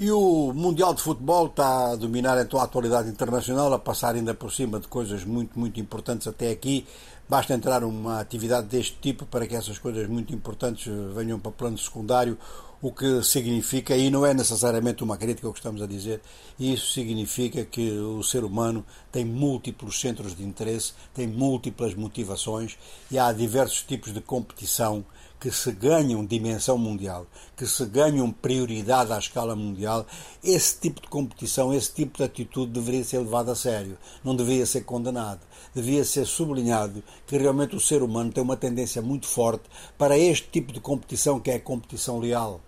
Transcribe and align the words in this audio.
E 0.00 0.12
o 0.12 0.52
Mundial 0.54 0.94
de 0.94 1.02
Futebol 1.02 1.46
está 1.46 1.90
a 1.90 1.96
dominar 1.96 2.40
então 2.40 2.60
a 2.60 2.62
atualidade 2.62 3.08
internacional, 3.08 3.72
a 3.72 3.80
passar 3.80 4.14
ainda 4.14 4.32
por 4.32 4.52
cima 4.52 4.78
de 4.78 4.86
coisas 4.86 5.24
muito, 5.24 5.58
muito 5.58 5.80
importantes 5.80 6.28
até 6.28 6.52
aqui. 6.52 6.86
Basta 7.28 7.52
entrar 7.52 7.82
uma 7.82 8.20
atividade 8.20 8.68
deste 8.68 8.96
tipo 9.00 9.26
para 9.26 9.44
que 9.44 9.56
essas 9.56 9.76
coisas 9.76 10.08
muito 10.08 10.32
importantes 10.32 10.86
venham 11.12 11.40
para 11.40 11.50
plano 11.50 11.76
secundário, 11.76 12.38
o 12.80 12.92
que 12.92 13.22
significa, 13.24 13.96
e 13.96 14.08
não 14.08 14.24
é 14.24 14.32
necessariamente 14.32 15.02
uma 15.02 15.16
crítica 15.16 15.48
o 15.48 15.52
que 15.52 15.58
estamos 15.58 15.82
a 15.82 15.86
dizer, 15.86 16.20
isso 16.58 16.92
significa 16.92 17.64
que 17.64 17.90
o 17.90 18.22
ser 18.22 18.44
humano 18.44 18.84
tem 19.10 19.24
múltiplos 19.24 20.00
centros 20.00 20.36
de 20.36 20.44
interesse, 20.44 20.92
tem 21.12 21.26
múltiplas 21.26 21.94
motivações 21.94 22.78
e 23.10 23.18
há 23.18 23.32
diversos 23.32 23.82
tipos 23.82 24.12
de 24.12 24.20
competição 24.20 25.04
que 25.40 25.50
se 25.50 25.70
ganham 25.72 26.24
dimensão 26.24 26.76
mundial, 26.76 27.26
que 27.56 27.66
se 27.66 27.84
ganham 27.86 28.30
prioridade 28.30 29.12
à 29.12 29.18
escala 29.18 29.54
mundial, 29.54 30.06
esse 30.42 30.80
tipo 30.80 31.00
de 31.00 31.08
competição, 31.08 31.72
esse 31.72 31.92
tipo 31.92 32.18
de 32.18 32.24
atitude 32.24 32.72
deveria 32.72 33.04
ser 33.04 33.18
levado 33.18 33.50
a 33.50 33.54
sério, 33.54 33.96
não 34.24 34.34
deveria 34.34 34.66
ser 34.66 34.82
condenado. 34.82 35.40
Devia 35.74 36.04
ser 36.04 36.26
sublinhado 36.26 37.04
que 37.26 37.36
realmente 37.36 37.76
o 37.76 37.80
ser 37.80 38.02
humano 38.02 38.32
tem 38.32 38.42
uma 38.42 38.56
tendência 38.56 39.00
muito 39.00 39.26
forte 39.28 39.64
para 39.96 40.18
este 40.18 40.48
tipo 40.48 40.72
de 40.72 40.80
competição, 40.80 41.38
que 41.38 41.50
é 41.50 41.54
a 41.54 41.60
competição 41.60 42.18
leal 42.18 42.60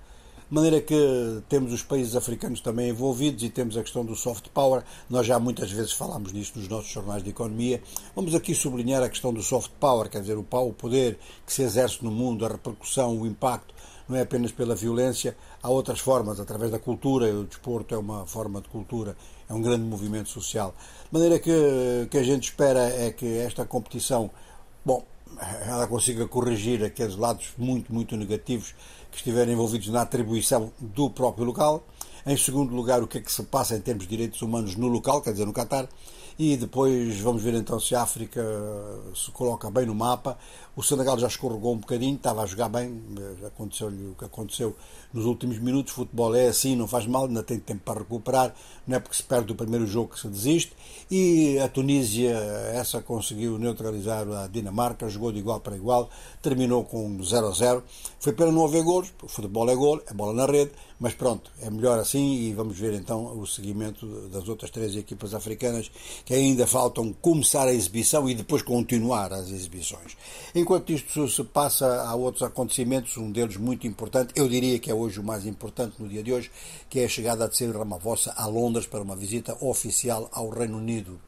de 0.51 0.55
maneira 0.57 0.81
que 0.81 1.43
temos 1.49 1.73
os 1.73 1.85
países 1.85 2.17
africanos 2.17 2.61
também 2.61 2.91
envolvidos 2.91 3.45
e 3.45 3.49
temos 3.49 3.77
a 3.77 3.83
questão 3.83 4.05
do 4.05 4.17
soft 4.17 4.49
power. 4.49 4.83
Nós 5.09 5.25
já 5.25 5.39
muitas 5.39 5.71
vezes 5.71 5.93
falámos 5.93 6.33
nisto 6.33 6.59
nos 6.59 6.67
nossos 6.67 6.91
jornais 6.91 7.23
de 7.23 7.31
economia. 7.31 7.81
Vamos 8.17 8.35
aqui 8.35 8.53
sublinhar 8.53 9.01
a 9.01 9.09
questão 9.09 9.33
do 9.33 9.45
soft 9.45 9.71
power, 9.79 10.11
quer 10.11 10.21
dizer, 10.21 10.37
o 10.37 10.43
poder 10.43 11.21
que 11.47 11.53
se 11.53 11.63
exerce 11.63 12.05
no 12.05 12.11
mundo, 12.11 12.45
a 12.45 12.49
repercussão, 12.49 13.17
o 13.17 13.25
impacto, 13.29 13.73
não 14.09 14.17
é 14.17 14.23
apenas 14.23 14.51
pela 14.51 14.75
violência, 14.75 15.37
há 15.63 15.71
outras 15.71 16.01
formas, 16.01 16.41
através 16.41 16.73
da 16.73 16.81
cultura, 16.81 17.33
o 17.33 17.45
desporto 17.45 17.95
é 17.95 17.99
uma 17.99 18.27
forma 18.27 18.61
de 18.61 18.69
cultura, 18.69 19.17
é 19.49 19.55
um 19.55 19.63
grande 19.63 19.85
movimento 19.85 20.31
social. 20.31 20.75
De 21.05 21.13
maneira 21.13 21.39
que 21.39 22.09
que 22.11 22.19
a 22.19 22.25
gente 22.25 22.43
espera 22.43 22.89
é 22.89 23.13
que 23.13 23.39
esta 23.39 23.65
competição, 23.65 24.29
bom, 24.85 25.05
ela 25.67 25.87
consiga 25.87 26.27
corrigir 26.27 26.85
aqueles 26.85 27.17
lados 27.17 27.53
muito, 27.57 27.93
muito 27.93 28.17
negativos 28.17 28.75
que 29.11 29.19
estiverem 29.19 29.55
envolvidos 29.55 29.89
na 29.89 30.03
atribuição 30.03 30.73
do 30.79 31.11
próprio 31.11 31.45
local. 31.45 31.83
Em 32.27 32.37
segundo 32.37 32.75
lugar, 32.75 33.03
o 33.03 33.07
que 33.07 33.19
é 33.19 33.21
que 33.21 33.33
se 33.33 33.43
passa 33.45 33.77
em 33.77 33.81
termos 33.81 34.05
de 34.05 34.11
direitos 34.11 34.43
humanos 34.43 34.77
no 34.77 34.89
local, 34.89 35.23
quer 35.23 35.33
dizer, 35.33 35.47
no 35.47 35.53
Catar. 35.53 35.89
E 36.39 36.57
depois 36.57 37.21
vamos 37.21 37.43
ver 37.43 37.53
então 37.53 37.79
se 37.79 37.95
a 37.95 38.01
África 38.01 38.43
se 39.15 39.31
coloca 39.31 39.71
bem 39.71 39.85
no 39.85 39.95
mapa. 39.95 40.39
O 40.75 40.83
Senegal 40.83 41.19
já 41.19 41.27
escorregou 41.27 41.75
um 41.75 41.79
bocadinho, 41.79 42.17
estava 42.17 42.43
a 42.43 42.47
jogar 42.47 42.71
bem, 42.71 42.99
aconteceu-lhe 43.47 44.07
o 44.07 44.15
que 44.15 44.25
aconteceu 44.25 44.75
nos 45.13 45.27
últimos 45.27 45.59
minutos. 45.59 45.93
O 45.93 45.97
futebol 45.97 46.35
é 46.35 46.49
assim, 46.49 46.75
não 46.75 46.89
faz 46.89 47.07
mal, 47.07 47.27
ainda 47.27 47.43
tem 47.43 47.59
tempo 47.59 47.83
para 47.85 47.99
recuperar, 47.99 48.55
não 48.87 48.97
é 48.97 49.01
porque 49.01 49.17
se 49.17 49.23
perde 49.23 49.53
o 49.53 49.55
primeiro 49.55 49.87
jogo 49.87 50.15
que 50.15 50.21
se 50.21 50.29
desiste. 50.29 50.73
E 51.11 51.59
a 51.59 51.69
Tunísia, 51.69 52.33
essa 52.73 53.03
conseguiu 53.03 53.59
neutralizar 53.59 54.27
a 54.27 54.47
Dinamarca, 54.47 55.11
jogou 55.11 55.33
de 55.33 55.41
igual 55.41 55.61
para 55.61 55.77
igual, 55.77 56.09
terminou 56.41 56.85
com 56.85 57.23
0 57.23 57.49
a 57.49 57.53
0. 57.53 57.85
Foi 58.19 58.33
pena 58.33 58.51
não 58.51 58.65
haver 58.65 58.83
golos, 58.83 59.13
o 59.23 59.29
futebol 59.29 59.69
é 59.69 59.75
gol, 59.75 60.01
é 60.07 60.15
bola 60.15 60.33
na 60.33 60.47
rede, 60.47 60.73
mas 61.01 61.15
pronto, 61.15 61.51
é 61.63 61.71
melhor 61.71 61.99
assim 61.99 62.35
e 62.35 62.53
vamos 62.53 62.79
ver 62.79 62.93
então 62.93 63.39
o 63.41 63.47
seguimento 63.47 64.07
das 64.29 64.47
outras 64.49 64.71
três 64.71 64.95
equipas 64.95 65.33
africanas 65.33 65.91
que 66.27 66.35
ainda 66.35 66.67
faltam 66.67 67.11
começar 67.11 67.67
a 67.67 67.73
exibição 67.73 68.29
e 68.29 68.35
depois 68.35 68.61
continuar 68.61 69.33
as 69.33 69.49
exibições. 69.49 70.15
Enquanto 70.55 70.93
isto 70.93 71.27
se 71.27 71.43
passa, 71.43 72.03
há 72.03 72.15
outros 72.15 72.43
acontecimentos, 72.43 73.17
um 73.17 73.33
deles 73.33 73.57
muito 73.57 73.87
importante, 73.87 74.35
eu 74.37 74.47
diria 74.47 74.79
que 74.79 74.91
é 74.91 74.95
hoje 74.95 75.19
o 75.19 75.25
mais 75.25 75.47
importante 75.47 75.95
no 75.99 76.07
dia 76.07 76.23
de 76.23 76.35
hoje, 76.35 76.51
que 76.91 77.01
é 77.01 77.07
a 77.07 77.09
chegada 77.09 77.49
de 77.49 77.57
Cyril 77.57 77.79
Ramaphosa 77.79 78.35
a 78.37 78.47
Londres 78.47 78.87
para 78.87 79.01
uma 79.01 79.17
visita 79.17 79.57
oficial 79.65 80.29
ao 80.31 80.51
Reino 80.51 80.77
Unido. 80.77 81.19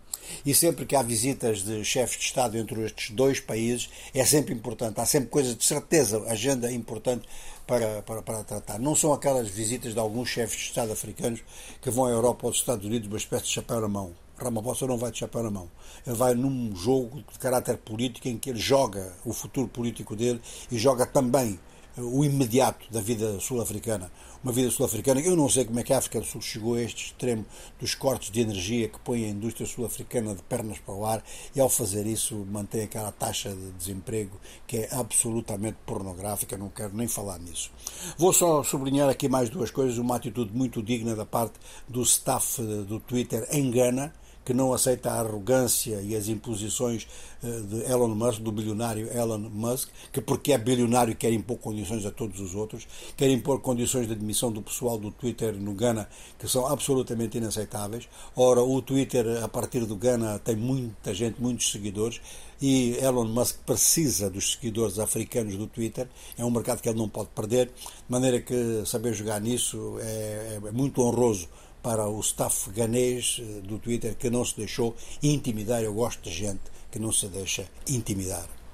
E 0.45 0.55
sempre 0.55 0.87
que 0.87 0.97
há 0.97 1.03
visitas 1.03 1.63
de 1.63 1.85
chefes 1.85 2.19
de 2.19 2.25
Estado 2.25 2.57
entre 2.57 2.85
estes 2.85 3.11
dois 3.11 3.41
países, 3.41 3.89
é 4.15 4.25
sempre 4.25 4.55
importante, 4.55 5.01
há 5.01 5.07
sempre 5.07 5.29
coisas 5.29 5.57
de 5.57 5.65
certeza, 5.65 6.23
agenda 6.29 6.71
importante 6.73 7.29
para, 7.67 8.03
para, 8.03 8.23
para 8.23 8.45
tratar. 8.45 8.79
Não 8.79 8.95
são 8.95 9.13
aquelas 9.13 9.49
visitas 9.49 9.95
de 9.95 10.01
alguns 10.01 10.29
chefes 10.29 10.59
de 10.59 10.65
Estado 10.67 10.93
africanos 10.93 11.41
que 11.81 11.91
vão 11.91 12.07
à 12.07 12.11
Europa 12.11 12.41
ou 12.43 12.49
aos 12.49 12.59
Estados 12.59 12.85
Unidos 12.85 13.09
uma 13.09 13.17
espécie 13.17 13.45
de 13.45 13.51
chapéu 13.51 13.81
na 13.81 13.89
mão. 13.89 14.13
Ramaphosa 14.37 14.87
não 14.87 14.99
vai 14.99 15.13
de 15.13 15.19
chapéu 15.19 15.43
na 15.43 15.51
mão. 15.51 15.71
Ele 16.07 16.17
vai 16.17 16.35
num 16.35 16.75
jogo 16.75 17.23
de 17.33 17.39
caráter 17.39 17.77
político 17.77 18.29
em 18.29 18.37
que 18.37 18.51
ele 18.51 18.59
joga 18.59 19.15
o 19.25 19.33
futuro 19.33 19.69
político 19.69 20.17
dele 20.17 20.41
e 20.71 20.79
joga 20.79 21.07
também 21.07 21.59
o 21.97 22.25
imediato 22.25 22.87
da 22.91 23.01
vida 23.01 23.39
sul-africana. 23.41 24.11
Uma 24.43 24.53
vida 24.53 24.71
sul-africana, 24.71 25.21
eu 25.21 25.37
não 25.37 25.49
sei 25.49 25.65
como 25.65 25.79
é 25.79 25.85
que 25.85 25.93
a 25.93 25.99
África 25.99 26.19
do 26.19 26.27
Sul 26.27 26.41
chegou 26.41 26.75
a 26.75 26.83
este 26.83 27.07
extremo 27.07 27.47
dos 27.79 27.95
cortes 27.95 28.31
de 28.31 28.41
energia 28.41 28.89
que 28.89 28.99
põe 28.99 29.25
a 29.25 29.29
indústria 29.29 29.67
sul-africana 29.67 30.35
de 30.35 30.43
pernas 30.43 30.79
para 30.79 30.95
o 30.95 31.07
ar 31.07 31.23
e 31.55 31.61
ao 31.61 31.69
fazer 31.69 32.07
isso 32.07 32.35
mantém 32.51 32.83
aquela 32.83 33.13
taxa 33.13 33.51
de 33.51 33.71
desemprego 33.73 34.41
que 34.67 34.79
é 34.79 34.89
absolutamente 34.93 35.77
pornográfica, 35.87 36.59
não 36.59 36.71
quero 36.71 36.97
nem 36.97 37.07
falar 37.07 37.39
nisso. 37.39 37.71
Vou 38.19 38.33
só 38.33 38.65
sublinhar 38.65 39.09
aqui 39.09 39.29
mais 39.29 39.49
duas 39.49 39.71
coisas, 39.71 39.97
uma 39.99 40.17
atitude 40.17 40.53
muito 40.53 40.83
digna 40.83 41.15
da 41.15 41.25
parte 41.25 41.55
do 41.89 42.03
staff 42.03 42.61
do 42.61 42.99
Twitter 42.99 43.47
em 43.53 43.71
Gana, 43.71 44.13
que 44.45 44.53
não 44.53 44.73
aceita 44.73 45.11
a 45.11 45.21
arrogância 45.21 46.01
e 46.03 46.17
as 46.17 46.29
imposições 46.29 47.07
eh, 47.43 47.61
de 47.61 47.91
Elon 47.91 48.15
Musk, 48.15 48.41
do 48.41 48.53
bilionário 48.53 49.09
Elon 49.13 49.39
Musk, 49.39 49.89
que 50.13 50.21
porque 50.21 50.53
é 50.53 50.59
bilionário 50.59 51.15
quer 51.15 51.33
impor 51.33 51.59
condições 51.59 52.05
a 52.05 52.11
todos 52.11 52.41
os 52.41 52.55
outros, 52.55 52.87
quer 53.17 53.31
impor 53.31 53.61
condições 53.61 54.07
de 54.07 54.13
admissão 54.13 54.51
do 54.51 54.63
pessoal 54.63 54.99
do 54.99 55.11
Twitter 55.11 55.55
no 55.55 55.75
Ghana 55.75 56.09
que 56.39 56.49
são 56.49 56.67
absolutamente 56.67 57.39
inaceitáveis. 57.39 58.09
Ora, 58.37 58.63
o 58.63 58.83
Twitter 58.83 59.43
a 59.43 59.49
partir 59.49 59.87
do 59.87 59.97
Ghana 59.97 60.39
tem 60.39 60.57
muita 60.57 61.15
gente, 61.15 61.41
muitos 61.41 61.71
seguidores, 61.71 62.21
e 62.61 62.97
Elon 63.01 63.25
Musk 63.25 63.59
precisa 63.67 64.31
dos 64.31 64.53
seguidores 64.53 64.99
africanos 64.99 65.57
do 65.57 65.67
Twitter, 65.67 66.09
é 66.39 66.45
um 66.45 66.51
mercado 66.51 66.81
que 66.81 66.89
ele 66.89 66.99
não 66.99 67.09
pode 67.09 67.31
perder, 67.35 67.67
de 67.67 67.73
maneira 68.09 68.41
que 68.41 68.85
saber 68.87 69.13
jogar 69.15 69.41
nisso 69.41 69.97
é, 70.01 70.61
é 70.65 70.71
muito 70.71 71.03
honroso 71.03 71.49
para 71.83 72.09
o 72.09 72.21
staff 72.21 72.71
ganês 72.71 73.41
eh, 73.41 73.61
do 73.61 73.79
Twitter 73.79 74.15
que 74.15 74.31
não 74.31 74.45
se 74.45 74.57
deixou 74.57 74.95
intimidar. 75.23 75.83
Eu 75.83 75.95
gosto 75.95 76.23
de 76.23 76.35
gente 76.35 76.63
que 76.91 76.99
não 76.99 77.13
se 77.13 77.27
deixa 77.27 77.69
intimidar. 77.89 78.49